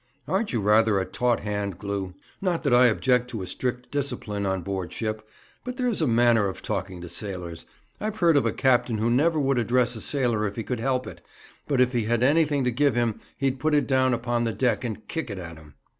'Aren't 0.27 0.51
you 0.51 0.59
rather 0.61 0.97
a 0.97 1.05
taut 1.05 1.41
hand, 1.41 1.77
Glew? 1.77 2.15
Not 2.41 2.63
that 2.63 2.73
I 2.73 2.87
object 2.87 3.29
to 3.29 3.43
a 3.43 3.45
strict 3.45 3.91
discipline 3.91 4.47
on 4.47 4.63
board 4.63 4.91
ship; 4.91 5.21
but 5.63 5.77
there 5.77 5.87
is 5.89 6.01
a 6.01 6.07
manner 6.07 6.47
of 6.47 6.63
talking 6.63 7.01
to 7.01 7.07
sailors.... 7.07 7.67
I've 7.99 8.17
heard 8.17 8.35
of 8.35 8.47
a 8.47 8.51
captain 8.51 8.97
who 8.97 9.11
never 9.11 9.39
would 9.39 9.59
address 9.59 9.95
a 9.95 10.01
sailor 10.01 10.47
if 10.47 10.55
he 10.55 10.63
could 10.63 10.79
help 10.79 11.05
it, 11.05 11.21
but 11.67 11.79
if 11.79 11.91
he 11.91 12.05
had 12.05 12.23
anything 12.23 12.63
to 12.63 12.71
give 12.71 12.95
him 12.95 13.19
he'd 13.37 13.59
put 13.59 13.75
it 13.75 13.85
down 13.85 14.15
upon 14.15 14.43
the 14.43 14.53
deck 14.53 14.83
and 14.83 15.07
kick 15.07 15.29
it 15.29 15.37
at 15.37 15.57
him.' 15.57 15.75